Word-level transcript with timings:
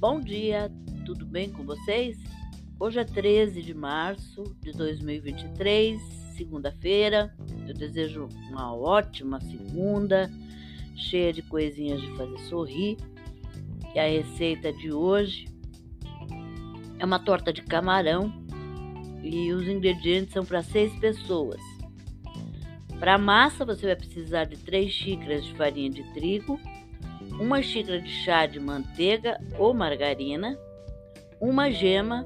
Bom 0.00 0.20
dia, 0.20 0.70
tudo 1.04 1.26
bem 1.26 1.50
com 1.50 1.64
vocês? 1.64 2.16
Hoje 2.78 3.00
é 3.00 3.04
13 3.04 3.60
de 3.60 3.74
março 3.74 4.44
de 4.60 4.70
2023, 4.70 6.00
segunda-feira. 6.36 7.34
Eu 7.66 7.74
desejo 7.74 8.28
uma 8.48 8.72
ótima 8.72 9.40
segunda, 9.40 10.30
cheia 10.94 11.32
de 11.32 11.42
coisinhas 11.42 12.00
de 12.00 12.16
fazer 12.16 12.38
sorrir. 12.42 12.96
E 13.92 13.98
a 13.98 14.06
receita 14.06 14.72
de 14.72 14.92
hoje 14.92 15.48
é 17.00 17.04
uma 17.04 17.18
torta 17.18 17.52
de 17.52 17.62
camarão 17.62 18.32
e 19.20 19.52
os 19.52 19.66
ingredientes 19.66 20.32
são 20.32 20.44
para 20.44 20.62
seis 20.62 20.94
pessoas. 21.00 21.60
Para 23.00 23.14
a 23.14 23.18
massa, 23.18 23.64
você 23.64 23.86
vai 23.86 23.96
precisar 23.96 24.44
de 24.44 24.58
3 24.58 24.92
xícaras 24.92 25.44
de 25.44 25.54
farinha 25.54 25.90
de 25.90 26.04
trigo, 26.14 26.56
uma 27.40 27.62
xícara 27.62 28.00
de 28.00 28.10
chá 28.10 28.46
de 28.46 28.58
manteiga 28.58 29.40
ou 29.58 29.72
margarina, 29.72 30.58
uma 31.40 31.70
gema, 31.70 32.24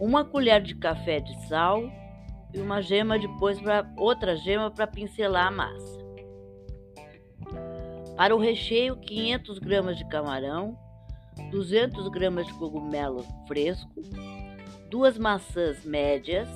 uma 0.00 0.24
colher 0.24 0.62
de 0.62 0.76
café 0.76 1.20
de 1.20 1.34
sal 1.48 1.82
e 2.54 2.60
uma 2.60 2.80
gema 2.80 3.18
depois 3.18 3.60
para 3.60 3.90
outra 3.96 4.36
gema 4.36 4.70
para 4.70 4.86
pincelar 4.86 5.48
a 5.48 5.50
massa. 5.50 5.98
Para 8.16 8.34
o 8.34 8.38
recheio, 8.38 8.96
500 8.96 9.58
gramas 9.58 9.98
de 9.98 10.08
camarão, 10.08 10.76
200 11.50 12.08
gramas 12.08 12.46
de 12.46 12.54
cogumelo 12.54 13.24
fresco, 13.46 14.02
duas 14.90 15.18
maçãs 15.18 15.84
médias, 15.84 16.48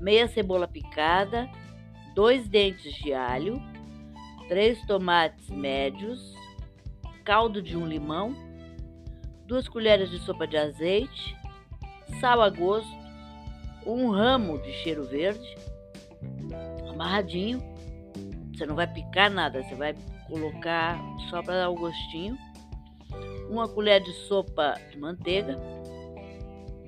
meia 0.00 0.26
cebola 0.26 0.66
picada, 0.66 1.48
dois 2.14 2.48
dentes 2.48 2.92
de 2.94 3.12
alho, 3.12 3.60
três 4.48 4.80
tomates 4.86 5.48
médios, 5.48 6.34
caldo 7.24 7.62
de 7.62 7.76
um 7.76 7.86
limão, 7.86 8.36
duas 9.46 9.66
colheres 9.68 10.10
de 10.10 10.18
sopa 10.20 10.46
de 10.46 10.56
azeite, 10.56 11.36
sal 12.20 12.42
a 12.42 12.50
gosto, 12.50 12.92
um 13.86 14.10
ramo 14.10 14.58
de 14.58 14.72
cheiro 14.72 15.04
verde, 15.04 15.56
amarradinho. 16.88 17.62
Você 18.52 18.66
não 18.66 18.76
vai 18.76 18.86
picar 18.86 19.30
nada, 19.30 19.62
você 19.62 19.74
vai 19.74 19.94
colocar 20.28 20.98
só 21.30 21.42
para 21.42 21.60
dar 21.60 21.70
o 21.70 21.74
gostinho. 21.74 22.38
Uma 23.50 23.68
colher 23.68 24.00
de 24.02 24.12
sopa 24.26 24.74
de 24.90 24.98
manteiga, 24.98 25.58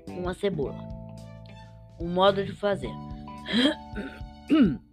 uma 0.09 0.35
cebola. 0.35 0.79
Um 2.01 2.09
modo 2.09 2.45
de 2.45 2.53
fazer. 2.53 2.91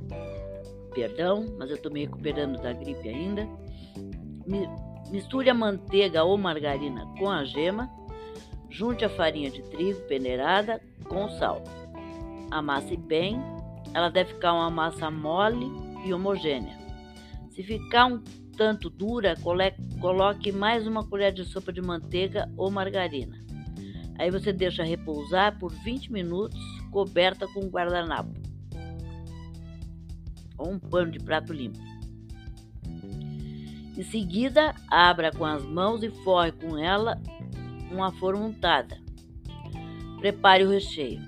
Perdão, 0.93 1.45
mas 1.57 1.69
eu 1.69 1.75
estou 1.75 1.91
me 1.91 2.01
recuperando 2.01 2.61
da 2.61 2.71
gripe 2.73 3.09
ainda. 3.09 3.47
Misture 5.13 5.47
a 5.47 5.53
manteiga 5.53 6.23
ou 6.23 6.35
margarina 6.39 7.05
com 7.19 7.29
a 7.29 7.45
gema. 7.45 7.87
Junte 8.67 9.05
a 9.05 9.09
farinha 9.09 9.51
de 9.51 9.61
trigo 9.61 9.99
peneirada 10.07 10.81
com 11.07 11.29
sal. 11.37 11.63
Amasse 12.49 12.97
bem. 12.97 13.39
Ela 13.93 14.09
deve 14.09 14.33
ficar 14.33 14.53
uma 14.53 14.71
massa 14.71 15.11
mole 15.11 15.67
e 16.03 16.11
homogênea. 16.11 16.75
Se 17.51 17.61
ficar 17.61 18.07
um 18.07 18.23
tanto 18.57 18.89
dura, 18.89 19.35
coloque 20.01 20.51
mais 20.51 20.87
uma 20.87 21.07
colher 21.07 21.31
de 21.31 21.45
sopa 21.45 21.71
de 21.71 21.79
manteiga 21.79 22.51
ou 22.57 22.71
margarina. 22.71 23.45
Aí 24.17 24.31
você 24.31 24.51
deixa 24.51 24.83
repousar 24.83 25.59
por 25.59 25.71
20 25.71 26.11
minutos, 26.11 26.59
coberta 26.89 27.47
com 27.47 27.67
guardanapo 27.67 28.33
ou 30.57 30.71
um 30.71 30.79
pano 30.79 31.11
de 31.11 31.19
prato 31.19 31.53
limpo. 31.53 31.92
Em 33.95 34.03
seguida, 34.03 34.73
abra 34.89 35.31
com 35.31 35.45
as 35.45 35.63
mãos 35.63 36.01
e 36.03 36.09
forre 36.23 36.51
com 36.51 36.77
ela 36.77 37.21
uma 37.91 38.11
forma 38.13 38.43
untada. 38.45 38.97
Prepare 40.19 40.63
o 40.63 40.69
recheio. 40.69 41.21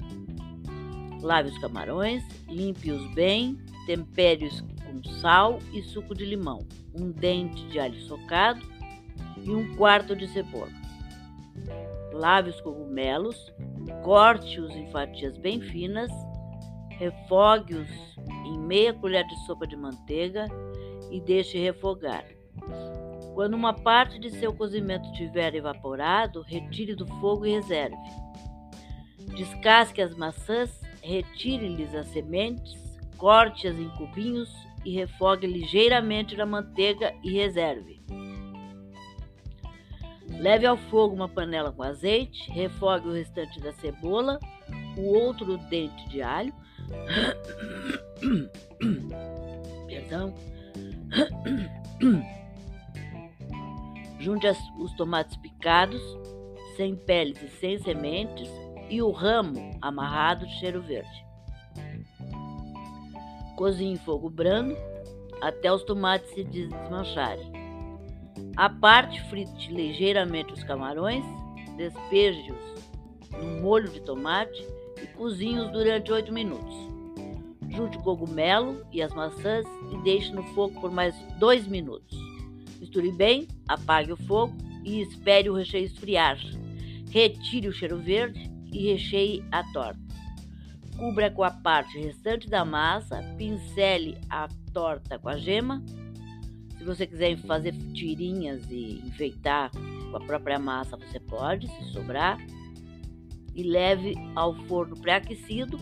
Lave 1.21 1.49
os 1.49 1.57
camarões, 1.59 2.23
limpe-os 2.47 3.13
bem, 3.13 3.57
tempere-os 3.85 4.61
com 4.61 5.03
sal 5.19 5.59
e 5.73 5.83
suco 5.83 6.15
de 6.15 6.25
limão, 6.25 6.65
um 6.99 7.11
dente 7.11 7.67
de 7.67 7.79
alho 7.79 7.99
socado 8.01 8.65
e 9.43 9.51
um 9.51 9.75
quarto 9.75 10.15
de 10.15 10.27
cebola. 10.27 10.71
Lave 12.13 12.49
os 12.49 12.61
cogumelos, 12.61 13.53
corte-os 14.03 14.71
em 14.71 14.89
fatias 14.91 15.37
bem 15.37 15.61
finas, 15.61 16.11
refogue-os 16.91 17.89
em 18.45 18.57
meia 18.57 18.93
colher 18.93 19.25
de 19.27 19.45
sopa 19.45 19.67
de 19.67 19.75
manteiga 19.75 20.47
e 21.11 21.19
deixe 21.21 21.59
refogar. 21.59 22.34
Quando 23.33 23.53
uma 23.53 23.73
parte 23.73 24.17
de 24.17 24.31
seu 24.31 24.53
cozimento 24.53 25.11
tiver 25.11 25.55
evaporado, 25.55 26.41
retire 26.41 26.95
do 26.95 27.05
fogo 27.19 27.45
e 27.45 27.51
reserve. 27.51 27.97
Descasque 29.35 30.01
as 30.01 30.15
maçãs, 30.15 30.81
retire-lhes 31.01 31.93
as 31.93 32.07
sementes, 32.07 32.73
corte-as 33.17 33.77
em 33.77 33.89
cubinhos 33.89 34.49
e 34.85 34.91
refogue 34.91 35.47
ligeiramente 35.47 36.37
na 36.37 36.45
manteiga 36.45 37.13
e 37.23 37.33
reserve. 37.33 38.01
Leve 40.39 40.65
ao 40.65 40.77
fogo 40.77 41.15
uma 41.15 41.29
panela 41.29 41.71
com 41.71 41.83
azeite, 41.83 42.51
refogue 42.51 43.07
o 43.07 43.13
restante 43.13 43.59
da 43.59 43.71
cebola, 43.73 44.39
o 44.97 45.13
outro 45.13 45.57
dente 45.69 46.09
de 46.09 46.21
alho, 46.21 46.53
perdão, 49.87 50.33
Junte 54.19 54.47
as, 54.47 54.57
os 54.79 54.93
tomates 54.93 55.35
picados, 55.37 56.01
sem 56.75 56.95
peles 56.95 57.41
e 57.41 57.49
sem 57.59 57.79
sementes, 57.79 58.49
e 58.89 59.01
o 59.01 59.11
ramo 59.11 59.71
amarrado 59.81 60.45
de 60.45 60.59
cheiro 60.59 60.81
verde. 60.81 61.25
Cozinhe 63.55 63.93
em 63.93 63.97
fogo 63.97 64.29
brando 64.29 64.75
até 65.41 65.71
os 65.71 65.83
tomates 65.83 66.29
se 66.33 66.43
desmancharem. 66.43 67.51
A 68.55 68.69
parte, 68.69 69.21
frite 69.29 69.71
ligeiramente 69.71 70.53
os 70.53 70.63
camarões, 70.63 71.23
despeje-os 71.77 72.75
no 73.31 73.61
molho 73.61 73.89
de 73.89 73.99
tomate 74.01 74.65
e 75.01 75.07
cozinhe-os 75.07 75.71
durante 75.71 76.11
8 76.11 76.31
minutos. 76.31 76.75
Junte 77.69 77.97
o 77.97 78.01
cogumelo 78.01 78.85
e 78.91 79.01
as 79.01 79.13
maçãs 79.13 79.65
e 79.91 79.97
deixe 80.03 80.31
no 80.31 80.43
fogo 80.53 80.79
por 80.79 80.91
mais 80.91 81.15
2 81.37 81.67
minutos. 81.67 82.17
Misture 82.79 83.11
bem, 83.11 83.47
apague 83.67 84.11
o 84.11 84.17
fogo 84.17 84.55
e 84.83 85.01
espere 85.01 85.49
o 85.49 85.53
recheio 85.53 85.85
esfriar. 85.85 86.37
Retire 87.09 87.67
o 87.67 87.73
cheiro 87.73 87.97
verde 87.97 88.51
e 88.71 88.91
recheie 88.91 89.43
a 89.51 89.63
torta. 89.71 89.99
Cubra 90.97 91.29
com 91.29 91.43
a 91.43 91.51
parte 91.51 91.99
restante 91.99 92.49
da 92.49 92.63
massa, 92.63 93.21
pincele 93.37 94.17
a 94.29 94.47
torta 94.73 95.19
com 95.19 95.29
a 95.29 95.37
gema. 95.37 95.83
Se 96.77 96.83
você 96.83 97.07
quiser 97.07 97.37
fazer 97.37 97.73
tirinhas 97.93 98.69
e 98.69 99.01
enfeitar 99.05 99.71
com 99.71 100.17
a 100.17 100.19
própria 100.19 100.59
massa, 100.59 100.97
você 100.97 101.19
pode, 101.19 101.67
se 101.67 101.91
sobrar. 101.91 102.37
E 103.53 103.63
leve 103.63 104.13
ao 104.35 104.53
forno 104.65 104.95
pré-aquecido 104.99 105.77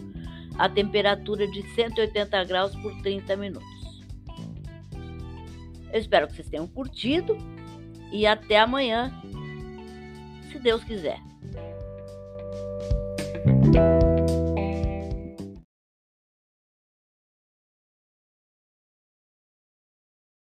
a 0.57 0.69
temperatura 0.69 1.47
de 1.47 1.63
180 1.73 2.43
graus 2.43 2.75
por 2.75 2.95
30 3.01 3.35
minutos. 3.35 3.72
Eu 5.93 5.99
espero 5.99 6.27
que 6.27 6.33
vocês 6.33 6.49
tenham 6.49 6.65
curtido 6.65 7.37
e 8.11 8.25
até 8.25 8.59
amanhã, 8.59 9.13
se 10.51 10.57
Deus 10.57 10.83
quiser. 10.83 11.19